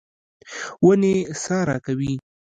[0.85, 2.13] ونې سا راکوي.